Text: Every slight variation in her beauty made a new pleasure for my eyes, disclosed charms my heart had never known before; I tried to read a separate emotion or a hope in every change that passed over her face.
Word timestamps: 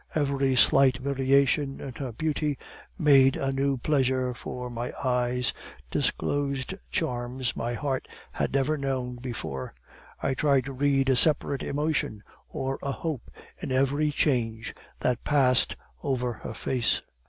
Every 0.15 0.55
slight 0.55 0.97
variation 0.97 1.79
in 1.79 1.93
her 1.97 2.11
beauty 2.11 2.57
made 2.97 3.35
a 3.35 3.51
new 3.51 3.77
pleasure 3.77 4.33
for 4.33 4.67
my 4.71 4.91
eyes, 4.99 5.53
disclosed 5.91 6.73
charms 6.89 7.55
my 7.55 7.75
heart 7.75 8.07
had 8.31 8.51
never 8.51 8.79
known 8.79 9.17
before; 9.17 9.75
I 10.19 10.33
tried 10.33 10.65
to 10.65 10.73
read 10.73 11.07
a 11.09 11.15
separate 11.15 11.61
emotion 11.61 12.23
or 12.49 12.79
a 12.81 12.91
hope 12.91 13.29
in 13.59 13.71
every 13.71 14.09
change 14.11 14.73
that 15.01 15.23
passed 15.23 15.75
over 16.01 16.33
her 16.33 16.55
face. 16.55 17.03